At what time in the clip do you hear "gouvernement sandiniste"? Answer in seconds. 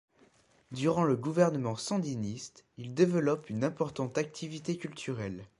1.15-2.65